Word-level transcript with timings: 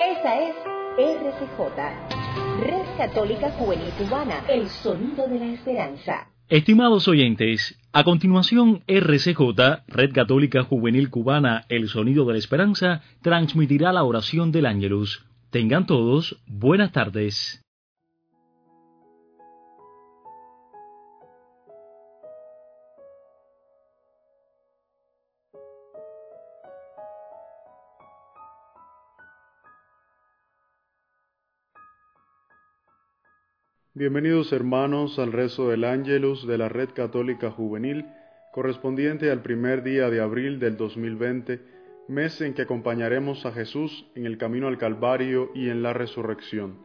Esa 0.00 0.40
es 0.40 0.54
RCJ, 0.98 1.58
Red 2.60 2.96
Católica 2.98 3.50
Juvenil 3.52 3.90
Cubana, 3.98 4.44
el 4.46 4.68
sonido 4.68 5.26
de 5.26 5.38
la 5.38 5.46
esperanza. 5.46 6.28
Estimados 6.50 7.08
oyentes, 7.08 7.78
a 7.94 8.04
continuación 8.04 8.82
RCJ, 8.86 9.40
Red 9.88 10.12
Católica 10.12 10.64
Juvenil 10.64 11.08
Cubana, 11.08 11.64
el 11.70 11.88
sonido 11.88 12.26
de 12.26 12.34
la 12.34 12.38
esperanza, 12.38 13.02
transmitirá 13.22 13.90
la 13.92 14.04
oración 14.04 14.52
del 14.52 14.66
Ángelus. 14.66 15.24
Tengan 15.50 15.86
todos 15.86 16.42
buenas 16.46 16.92
tardes. 16.92 17.65
Bienvenidos 33.98 34.52
hermanos 34.52 35.18
al 35.18 35.32
rezo 35.32 35.70
del 35.70 35.82
Ángelus 35.82 36.46
de 36.46 36.58
la 36.58 36.68
Red 36.68 36.90
Católica 36.92 37.50
Juvenil, 37.50 38.04
correspondiente 38.52 39.30
al 39.30 39.40
primer 39.40 39.82
día 39.82 40.10
de 40.10 40.20
abril 40.20 40.58
del 40.58 40.76
2020, 40.76 41.62
mes 42.06 42.38
en 42.42 42.52
que 42.52 42.60
acompañaremos 42.60 43.46
a 43.46 43.52
Jesús 43.52 44.06
en 44.14 44.26
el 44.26 44.36
camino 44.36 44.68
al 44.68 44.76
Calvario 44.76 45.50
y 45.54 45.70
en 45.70 45.82
la 45.82 45.94
resurrección. 45.94 46.76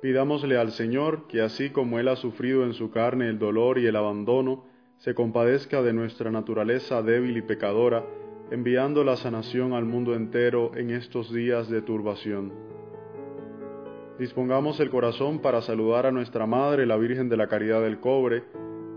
Pidámosle 0.00 0.56
al 0.56 0.70
Señor 0.70 1.26
que 1.26 1.40
así 1.40 1.70
como 1.70 1.98
Él 1.98 2.06
ha 2.06 2.14
sufrido 2.14 2.62
en 2.62 2.74
su 2.74 2.92
carne 2.92 3.28
el 3.28 3.40
dolor 3.40 3.80
y 3.80 3.86
el 3.88 3.96
abandono, 3.96 4.64
se 4.98 5.16
compadezca 5.16 5.82
de 5.82 5.92
nuestra 5.92 6.30
naturaleza 6.30 7.02
débil 7.02 7.36
y 7.38 7.42
pecadora, 7.42 8.06
enviando 8.52 9.02
la 9.02 9.16
sanación 9.16 9.72
al 9.72 9.84
mundo 9.84 10.14
entero 10.14 10.76
en 10.76 10.90
estos 10.90 11.34
días 11.34 11.68
de 11.68 11.82
turbación. 11.82 12.71
Dispongamos 14.18 14.78
el 14.80 14.90
corazón 14.90 15.38
para 15.38 15.62
saludar 15.62 16.04
a 16.04 16.12
nuestra 16.12 16.46
Madre, 16.46 16.84
la 16.84 16.98
Virgen 16.98 17.30
de 17.30 17.38
la 17.38 17.46
Caridad 17.46 17.80
del 17.80 17.98
Cobre, 17.98 18.44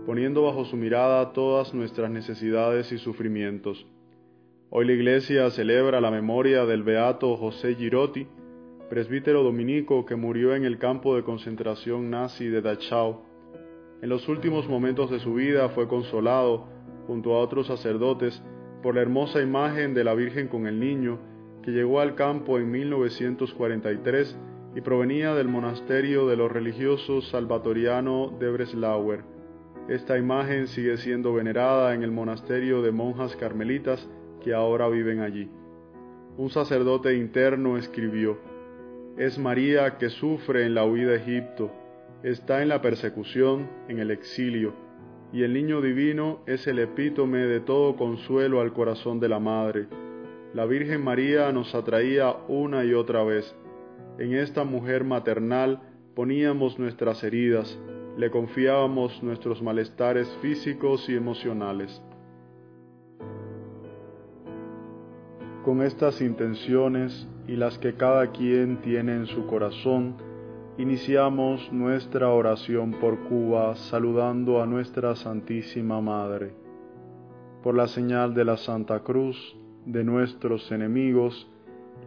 poniendo 0.04 0.42
bajo 0.42 0.66
su 0.66 0.76
mirada 0.76 1.32
todas 1.32 1.72
nuestras 1.72 2.10
necesidades 2.10 2.92
y 2.92 2.98
sufrimientos. 2.98 3.86
Hoy 4.68 4.84
la 4.84 4.92
Iglesia 4.92 5.48
celebra 5.50 6.02
la 6.02 6.10
memoria 6.10 6.66
del 6.66 6.82
beato 6.82 7.34
José 7.38 7.76
Girotti, 7.76 8.26
presbítero 8.90 9.42
dominico 9.42 10.04
que 10.04 10.16
murió 10.16 10.54
en 10.54 10.64
el 10.64 10.76
campo 10.78 11.16
de 11.16 11.22
concentración 11.22 12.10
nazi 12.10 12.48
de 12.48 12.60
Dachau. 12.60 13.22
En 14.02 14.10
los 14.10 14.28
últimos 14.28 14.68
momentos 14.68 15.10
de 15.10 15.18
su 15.18 15.32
vida 15.34 15.70
fue 15.70 15.88
consolado, 15.88 16.68
junto 17.06 17.34
a 17.34 17.40
otros 17.40 17.68
sacerdotes, 17.68 18.42
por 18.82 18.94
la 18.94 19.00
hermosa 19.00 19.40
imagen 19.40 19.94
de 19.94 20.04
la 20.04 20.12
Virgen 20.12 20.48
con 20.48 20.66
el 20.66 20.78
Niño, 20.78 21.18
que 21.62 21.70
llegó 21.70 22.00
al 22.00 22.14
campo 22.14 22.58
en 22.58 22.70
1943 22.70 24.38
y 24.76 24.82
provenía 24.82 25.34
del 25.34 25.48
monasterio 25.48 26.26
de 26.26 26.36
los 26.36 26.52
religiosos 26.52 27.30
salvatoriano 27.30 28.36
de 28.38 28.50
Breslauer. 28.50 29.24
Esta 29.88 30.18
imagen 30.18 30.66
sigue 30.66 30.98
siendo 30.98 31.32
venerada 31.32 31.94
en 31.94 32.02
el 32.02 32.10
monasterio 32.10 32.82
de 32.82 32.92
monjas 32.92 33.34
carmelitas 33.36 34.06
que 34.44 34.52
ahora 34.52 34.88
viven 34.90 35.20
allí. 35.20 35.48
Un 36.36 36.50
sacerdote 36.50 37.16
interno 37.16 37.78
escribió, 37.78 38.36
Es 39.16 39.38
María 39.38 39.96
que 39.96 40.10
sufre 40.10 40.66
en 40.66 40.74
la 40.74 40.84
huida 40.84 41.12
a 41.12 41.16
Egipto, 41.16 41.70
está 42.22 42.60
en 42.60 42.68
la 42.68 42.82
persecución, 42.82 43.70
en 43.88 43.98
el 43.98 44.10
exilio, 44.10 44.74
y 45.32 45.42
el 45.42 45.54
niño 45.54 45.80
divino 45.80 46.40
es 46.46 46.66
el 46.66 46.80
epítome 46.80 47.38
de 47.38 47.60
todo 47.60 47.96
consuelo 47.96 48.60
al 48.60 48.74
corazón 48.74 49.20
de 49.20 49.30
la 49.30 49.40
Madre. 49.40 49.86
La 50.52 50.66
Virgen 50.66 51.02
María 51.02 51.50
nos 51.50 51.74
atraía 51.74 52.36
una 52.48 52.84
y 52.84 52.92
otra 52.92 53.24
vez, 53.24 53.56
en 54.18 54.34
esta 54.34 54.64
mujer 54.64 55.04
maternal 55.04 55.80
poníamos 56.14 56.78
nuestras 56.78 57.22
heridas, 57.22 57.78
le 58.16 58.30
confiábamos 58.30 59.22
nuestros 59.22 59.62
malestares 59.62 60.28
físicos 60.40 61.08
y 61.08 61.14
emocionales. 61.14 62.02
Con 65.62 65.82
estas 65.82 66.22
intenciones 66.22 67.28
y 67.46 67.56
las 67.56 67.78
que 67.78 67.94
cada 67.94 68.30
quien 68.32 68.78
tiene 68.78 69.16
en 69.16 69.26
su 69.26 69.46
corazón, 69.46 70.16
iniciamos 70.78 71.70
nuestra 71.72 72.30
oración 72.30 72.92
por 72.92 73.18
Cuba 73.28 73.74
saludando 73.74 74.62
a 74.62 74.66
nuestra 74.66 75.14
Santísima 75.16 76.00
Madre. 76.00 76.54
Por 77.62 77.74
la 77.74 77.88
señal 77.88 78.32
de 78.32 78.44
la 78.44 78.56
Santa 78.56 79.00
Cruz, 79.00 79.56
de 79.84 80.04
nuestros 80.04 80.70
enemigos, 80.72 81.50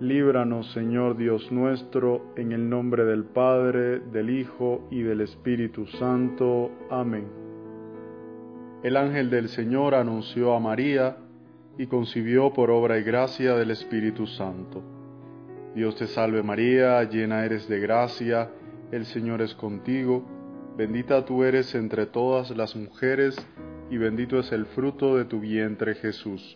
Líbranos, 0.01 0.71
Señor 0.71 1.17
Dios 1.17 1.51
nuestro, 1.51 2.33
en 2.37 2.53
el 2.53 2.69
nombre 2.69 3.03
del 3.03 3.25
Padre, 3.25 3.99
del 3.99 4.29
Hijo 4.29 4.87
y 4.89 5.01
del 5.01 5.19
Espíritu 5.19 5.87
Santo. 5.87 6.71
Amén. 6.89 7.27
El 8.81 8.95
ángel 8.95 9.29
del 9.29 9.49
Señor 9.49 9.95
anunció 9.95 10.53
a 10.53 10.59
María 10.61 11.17
y 11.77 11.87
concibió 11.87 12.53
por 12.53 12.71
obra 12.71 12.97
y 12.97 13.03
gracia 13.03 13.55
del 13.55 13.71
Espíritu 13.71 14.25
Santo. 14.25 14.81
Dios 15.75 15.97
te 15.97 16.07
salve 16.07 16.43
María, 16.43 17.03
llena 17.03 17.43
eres 17.43 17.67
de 17.67 17.81
gracia, 17.81 18.51
el 18.93 19.05
Señor 19.05 19.41
es 19.41 19.53
contigo, 19.53 20.23
bendita 20.77 21.25
tú 21.25 21.43
eres 21.43 21.75
entre 21.75 22.05
todas 22.05 22.51
las 22.51 22.73
mujeres, 22.73 23.35
y 23.91 23.97
bendito 23.97 24.39
es 24.39 24.53
el 24.53 24.65
fruto 24.65 25.17
de 25.17 25.25
tu 25.25 25.41
vientre 25.41 25.95
Jesús. 25.95 26.55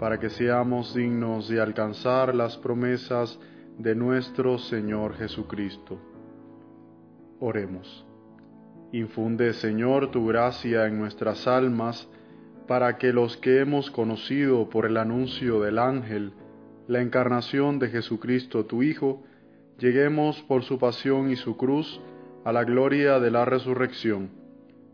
para 0.00 0.18
que 0.18 0.30
seamos 0.30 0.94
dignos 0.94 1.46
de 1.50 1.60
alcanzar 1.60 2.34
las 2.34 2.56
promesas 2.56 3.38
de 3.76 3.94
nuestro 3.94 4.56
Señor 4.58 5.14
Jesucristo. 5.16 6.00
Oremos. 7.38 8.06
Infunde, 8.92 9.52
Señor, 9.52 10.10
tu 10.10 10.26
gracia 10.26 10.86
en 10.86 10.98
nuestras 10.98 11.46
almas, 11.46 12.08
para 12.66 12.96
que 12.96 13.12
los 13.12 13.36
que 13.36 13.60
hemos 13.60 13.90
conocido 13.90 14.70
por 14.70 14.86
el 14.86 14.96
anuncio 14.96 15.60
del 15.60 15.78
ángel 15.78 16.32
la 16.88 17.02
encarnación 17.02 17.78
de 17.78 17.88
Jesucristo, 17.90 18.64
tu 18.64 18.82
Hijo, 18.82 19.22
lleguemos 19.78 20.40
por 20.48 20.62
su 20.62 20.78
pasión 20.78 21.30
y 21.30 21.36
su 21.36 21.58
cruz 21.58 22.00
a 22.44 22.52
la 22.52 22.64
gloria 22.64 23.20
de 23.20 23.30
la 23.30 23.44
resurrección. 23.44 24.30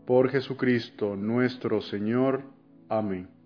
Por 0.05 0.29
Jesucristo 0.29 1.15
nuestro 1.15 1.81
Señor. 1.81 2.43
Amén. 2.89 3.36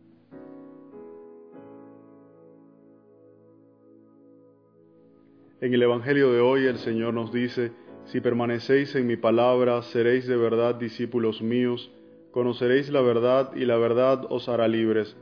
En 5.62 5.76
el 5.76 5.84
Evangelio 5.84 6.32
de 6.32 6.40
hoy 6.40 6.66
el 6.66 6.80
Señor 6.80 7.14
nos 7.14 7.32
dice, 7.32 7.72
si 8.06 8.20
permanecéis 8.20 8.96
en 8.96 9.06
mi 9.06 9.16
palabra, 9.16 9.84
seréis 9.84 10.26
de 10.26 10.36
verdad 10.36 10.74
discípulos 10.74 11.44
míos, 11.44 11.92
conoceréis 12.32 12.90
la 12.90 13.02
verdad 13.02 13.52
y 13.56 13.66
la 13.66 13.78
verdad 13.78 14.26
os 14.32 14.50
hará 14.50 14.68
libres. 14.68 15.16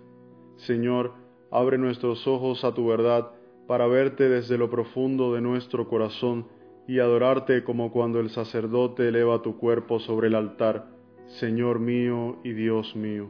Señor, 0.55 1.11
abre 1.51 1.77
nuestros 1.77 2.25
ojos 2.25 2.63
a 2.63 2.73
tu 2.73 2.87
verdad 2.87 3.31
para 3.67 3.85
verte 3.87 4.29
desde 4.29 4.57
lo 4.57 4.69
profundo 4.69 5.33
de 5.33 5.41
nuestro 5.41 5.89
corazón 5.89 6.47
y 6.87 6.99
adorarte 6.99 7.65
como 7.65 7.91
cuando 7.91 8.21
el 8.21 8.29
sacerdote 8.29 9.09
eleva 9.09 9.41
tu 9.41 9.57
cuerpo 9.57 9.99
sobre 9.99 10.29
el 10.29 10.35
altar, 10.35 10.87
Señor 11.27 11.79
mío 11.79 12.37
y 12.45 12.53
Dios 12.53 12.95
mío. 12.95 13.29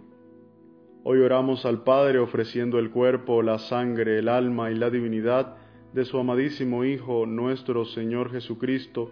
Hoy 1.04 1.22
oramos 1.22 1.66
al 1.66 1.82
Padre 1.82 2.20
ofreciendo 2.20 2.78
el 2.78 2.92
cuerpo, 2.92 3.42
la 3.42 3.58
sangre, 3.58 4.20
el 4.20 4.30
alma 4.30 4.70
y 4.70 4.76
la 4.76 4.92
divinidad, 4.92 5.58
de 5.94 6.06
su 6.06 6.18
amadísimo 6.18 6.84
Hijo 6.84 7.26
nuestro 7.26 7.86
Señor 7.86 8.32
Jesucristo, 8.32 9.12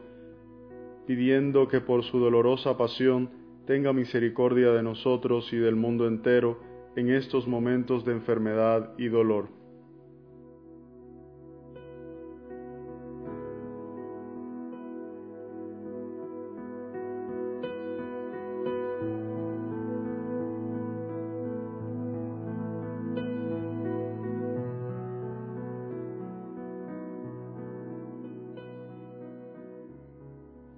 pidiendo 1.06 1.68
que 1.68 1.81
por 1.81 2.03
su 2.03 2.19
dolorosa 2.19 2.77
pasión 2.77 3.29
tenga 3.65 3.94
misericordia 3.94 4.71
de 4.71 4.83
nosotros 4.83 5.51
y 5.53 5.57
del 5.57 5.75
mundo 5.75 6.07
entero 6.07 6.59
en 6.95 7.09
estos 7.09 7.47
momentos 7.47 8.06
de 8.06 8.13
enfermedad 8.13 8.94
y 8.97 9.07
dolor. 9.07 9.50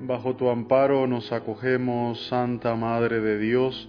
Bajo 0.00 0.36
tu 0.36 0.48
amparo 0.48 1.08
nos 1.08 1.32
acogemos, 1.32 2.28
Santa 2.28 2.76
Madre 2.76 3.20
de 3.20 3.36
Dios, 3.36 3.88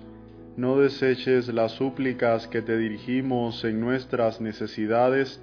no 0.58 0.80
deseches 0.80 1.54
las 1.54 1.74
súplicas 1.74 2.48
que 2.48 2.64
te 2.64 2.78
dirigimos 2.78 3.64
en 3.64 3.80
nuestras 3.80 4.42
necesidades, 4.42 5.40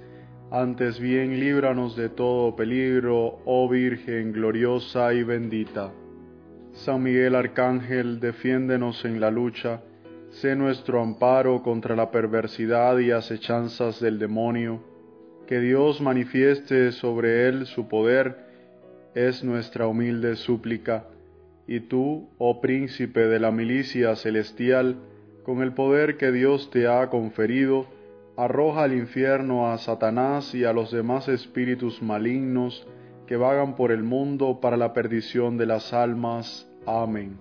antes 0.51 0.99
bien 0.99 1.39
líbranos 1.39 1.95
de 1.95 2.09
todo 2.09 2.57
peligro, 2.57 3.39
oh 3.45 3.69
Virgen 3.69 4.33
gloriosa 4.33 5.13
y 5.13 5.23
bendita. 5.23 5.93
San 6.73 7.01
Miguel 7.01 7.35
Arcángel, 7.35 8.19
defiéndenos 8.19 9.05
en 9.05 9.21
la 9.21 9.31
lucha, 9.31 9.81
sé 10.31 10.57
nuestro 10.57 11.01
amparo 11.01 11.63
contra 11.63 11.95
la 11.95 12.11
perversidad 12.11 12.99
y 12.99 13.11
acechanzas 13.11 14.01
del 14.01 14.19
demonio, 14.19 14.83
que 15.47 15.61
Dios 15.61 16.01
manifieste 16.01 16.91
sobre 16.91 17.47
él 17.47 17.65
su 17.67 17.87
poder, 17.87 18.46
es 19.17 19.43
nuestra 19.43 19.87
humilde 19.87 20.35
súplica, 20.35 21.07
y 21.67 21.79
tú, 21.81 22.29
oh 22.37 22.61
príncipe 22.61 23.21
de 23.21 23.39
la 23.39 23.51
milicia 23.51 24.15
celestial, 24.15 24.97
con 25.43 25.63
el 25.63 25.73
poder 25.73 26.17
que 26.17 26.31
Dios 26.31 26.69
te 26.69 26.87
ha 26.87 27.09
conferido, 27.09 27.87
arroja 28.37 28.83
al 28.83 28.93
infierno 28.93 29.71
a 29.71 29.77
Satanás 29.79 30.53
y 30.53 30.65
a 30.65 30.71
los 30.71 30.91
demás 30.91 31.27
espíritus 31.29 32.01
malignos 32.03 32.87
que 33.25 33.37
vagan 33.37 33.75
por 33.75 33.91
el 33.91 34.03
mundo 34.03 34.59
para 34.61 34.77
la 34.77 34.93
perdición 34.93 35.57
de 35.57 35.65
las 35.65 35.93
almas. 35.93 36.69
Amén. 36.85 37.37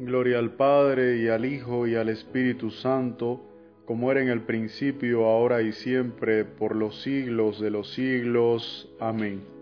Gloria 0.00 0.40
al 0.40 0.54
Padre 0.54 1.18
y 1.18 1.28
al 1.28 1.44
Hijo 1.44 1.86
y 1.86 1.94
al 1.94 2.08
Espíritu 2.08 2.70
Santo, 2.70 3.40
como 3.84 4.10
era 4.10 4.22
en 4.22 4.28
el 4.28 4.42
principio, 4.42 5.26
ahora 5.26 5.62
y 5.62 5.72
siempre, 5.72 6.44
por 6.44 6.74
los 6.74 7.02
siglos 7.02 7.60
de 7.60 7.70
los 7.70 7.92
siglos. 7.92 8.90
Amén. 8.98 9.59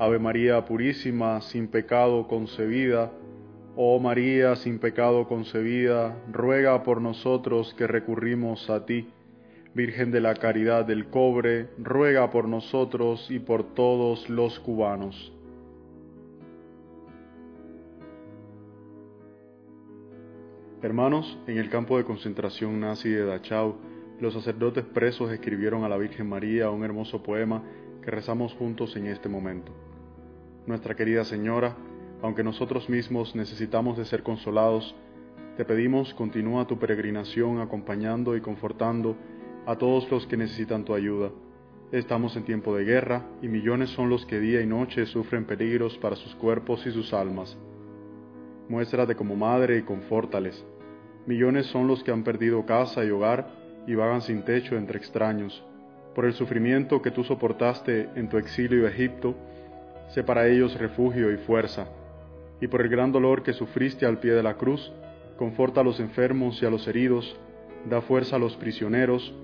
Ave 0.00 0.20
María 0.20 0.64
Purísima, 0.64 1.40
sin 1.40 1.66
pecado 1.66 2.28
concebida, 2.28 3.10
Oh 3.74 3.98
María, 4.00 4.56
sin 4.56 4.78
pecado 4.78 5.26
concebida, 5.26 6.16
ruega 6.32 6.82
por 6.82 7.00
nosotros 7.00 7.74
que 7.74 7.86
recurrimos 7.86 8.70
a 8.70 8.86
ti. 8.86 9.08
Virgen 9.74 10.10
de 10.10 10.20
la 10.20 10.34
Caridad 10.34 10.84
del 10.84 11.10
Cobre, 11.10 11.68
ruega 11.78 12.30
por 12.30 12.48
nosotros 12.48 13.30
y 13.30 13.38
por 13.38 13.74
todos 13.74 14.28
los 14.28 14.58
cubanos. 14.60 15.32
Hermanos, 20.80 21.38
en 21.48 21.58
el 21.58 21.70
campo 21.70 21.98
de 21.98 22.04
concentración 22.04 22.78
nazi 22.78 23.10
de 23.10 23.24
Dachau, 23.24 23.76
los 24.20 24.34
sacerdotes 24.34 24.84
presos 24.84 25.32
escribieron 25.32 25.82
a 25.82 25.88
la 25.88 25.98
Virgen 25.98 26.28
María 26.28 26.70
un 26.70 26.84
hermoso 26.84 27.22
poema 27.22 27.62
que 28.02 28.10
rezamos 28.12 28.54
juntos 28.54 28.96
en 28.96 29.06
este 29.06 29.28
momento. 29.28 29.87
Nuestra 30.68 30.94
querida 30.94 31.24
Señora, 31.24 31.74
aunque 32.20 32.44
nosotros 32.44 32.90
mismos 32.90 33.34
necesitamos 33.34 33.96
de 33.96 34.04
ser 34.04 34.22
consolados, 34.22 34.94
te 35.56 35.64
pedimos 35.64 36.12
continúa 36.12 36.66
tu 36.66 36.78
peregrinación 36.78 37.62
acompañando 37.62 38.36
y 38.36 38.42
confortando 38.42 39.16
a 39.64 39.76
todos 39.76 40.10
los 40.10 40.26
que 40.26 40.36
necesitan 40.36 40.84
tu 40.84 40.92
ayuda. 40.92 41.30
Estamos 41.90 42.36
en 42.36 42.44
tiempo 42.44 42.76
de 42.76 42.84
guerra 42.84 43.24
y 43.40 43.48
millones 43.48 43.88
son 43.88 44.10
los 44.10 44.26
que 44.26 44.40
día 44.40 44.60
y 44.60 44.66
noche 44.66 45.06
sufren 45.06 45.46
peligros 45.46 45.96
para 45.96 46.16
sus 46.16 46.34
cuerpos 46.34 46.86
y 46.86 46.90
sus 46.90 47.14
almas. 47.14 47.56
Muéstrate 48.68 49.16
como 49.16 49.36
madre 49.36 49.78
y 49.78 49.82
confórtales. 49.84 50.62
Millones 51.24 51.64
son 51.68 51.86
los 51.86 52.04
que 52.04 52.12
han 52.12 52.24
perdido 52.24 52.66
casa 52.66 53.06
y 53.06 53.10
hogar 53.10 53.48
y 53.86 53.94
vagan 53.94 54.20
sin 54.20 54.42
techo 54.42 54.76
entre 54.76 54.98
extraños. 54.98 55.64
Por 56.14 56.26
el 56.26 56.34
sufrimiento 56.34 57.00
que 57.00 57.10
tú 57.10 57.24
soportaste 57.24 58.10
en 58.16 58.28
tu 58.28 58.36
exilio 58.36 58.86
a 58.86 58.90
Egipto, 58.90 59.34
sé 60.08 60.24
para 60.24 60.48
ellos 60.48 60.78
refugio 60.78 61.32
y 61.32 61.36
fuerza, 61.36 61.86
y 62.60 62.66
por 62.66 62.82
el 62.82 62.88
gran 62.88 63.12
dolor 63.12 63.42
que 63.42 63.52
sufriste 63.52 64.06
al 64.06 64.18
pie 64.18 64.32
de 64.32 64.42
la 64.42 64.54
cruz, 64.54 64.92
conforta 65.36 65.80
a 65.80 65.84
los 65.84 66.00
enfermos 66.00 66.60
y 66.62 66.66
a 66.66 66.70
los 66.70 66.86
heridos, 66.88 67.38
da 67.88 68.00
fuerza 68.00 68.36
a 68.36 68.38
los 68.38 68.56
prisioneros, 68.56 69.34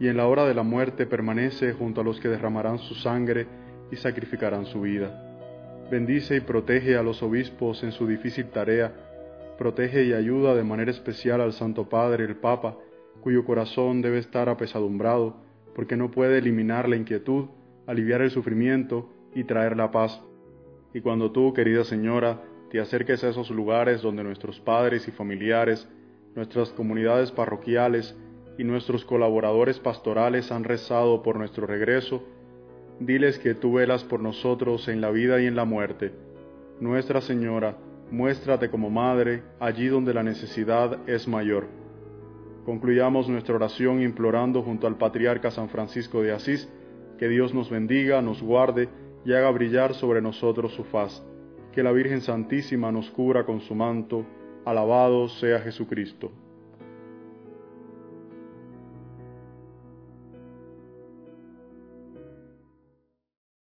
y 0.00 0.08
en 0.08 0.16
la 0.16 0.26
hora 0.26 0.44
de 0.44 0.54
la 0.54 0.64
muerte 0.64 1.06
permanece 1.06 1.72
junto 1.72 2.00
a 2.00 2.04
los 2.04 2.18
que 2.20 2.28
derramarán 2.28 2.78
su 2.78 2.94
sangre 2.94 3.46
y 3.92 3.96
sacrificarán 3.96 4.66
su 4.66 4.80
vida. 4.80 5.20
Bendice 5.90 6.36
y 6.36 6.40
protege 6.40 6.96
a 6.96 7.02
los 7.02 7.22
obispos 7.22 7.84
en 7.84 7.92
su 7.92 8.06
difícil 8.06 8.46
tarea, 8.46 8.92
protege 9.56 10.04
y 10.04 10.12
ayuda 10.12 10.54
de 10.54 10.64
manera 10.64 10.90
especial 10.90 11.40
al 11.40 11.52
Santo 11.52 11.88
Padre, 11.88 12.24
el 12.24 12.36
Papa, 12.36 12.76
cuyo 13.20 13.44
corazón 13.44 14.02
debe 14.02 14.18
estar 14.18 14.48
apesadumbrado, 14.48 15.36
porque 15.74 15.96
no 15.96 16.10
puede 16.10 16.38
eliminar 16.38 16.88
la 16.88 16.96
inquietud, 16.96 17.46
aliviar 17.86 18.22
el 18.22 18.30
sufrimiento 18.30 19.08
y 19.34 19.44
traer 19.44 19.76
la 19.76 19.90
paz. 19.90 20.22
Y 20.92 21.00
cuando 21.00 21.32
tú, 21.32 21.52
querida 21.52 21.84
Señora, 21.84 22.40
te 22.70 22.80
acerques 22.80 23.22
a 23.24 23.28
esos 23.28 23.50
lugares 23.50 24.02
donde 24.02 24.24
nuestros 24.24 24.60
padres 24.60 25.06
y 25.08 25.10
familiares, 25.10 25.88
nuestras 26.34 26.70
comunidades 26.70 27.30
parroquiales 27.32 28.16
y 28.58 28.64
nuestros 28.64 29.04
colaboradores 29.04 29.78
pastorales 29.78 30.50
han 30.52 30.64
rezado 30.64 31.22
por 31.22 31.36
nuestro 31.36 31.66
regreso, 31.66 32.22
diles 33.00 33.38
que 33.38 33.54
tú 33.54 33.74
velas 33.74 34.04
por 34.04 34.20
nosotros 34.20 34.88
en 34.88 35.00
la 35.00 35.10
vida 35.10 35.40
y 35.40 35.46
en 35.46 35.56
la 35.56 35.64
muerte. 35.64 36.12
Nuestra 36.80 37.20
Señora, 37.20 37.76
muéstrate 38.10 38.70
como 38.70 38.90
Madre 38.90 39.42
allí 39.60 39.88
donde 39.88 40.14
la 40.14 40.22
necesidad 40.22 40.98
es 41.08 41.26
mayor. 41.26 41.66
Concluyamos 42.64 43.28
nuestra 43.28 43.56
oración 43.56 44.00
implorando 44.00 44.62
junto 44.62 44.86
al 44.86 44.96
Patriarca 44.96 45.50
San 45.50 45.68
Francisco 45.68 46.22
de 46.22 46.32
Asís 46.32 46.68
que 47.18 47.28
Dios 47.28 47.54
nos 47.54 47.70
bendiga, 47.70 48.22
nos 48.22 48.42
guarde, 48.42 48.88
y 49.24 49.32
haga 49.32 49.50
brillar 49.50 49.94
sobre 49.94 50.20
nosotros 50.20 50.72
su 50.74 50.84
faz. 50.84 51.22
Que 51.72 51.82
la 51.82 51.92
Virgen 51.92 52.20
Santísima 52.20 52.92
nos 52.92 53.10
cubra 53.10 53.44
con 53.44 53.60
su 53.60 53.74
manto. 53.74 54.24
Alabado 54.64 55.28
sea 55.28 55.60
Jesucristo. 55.60 56.30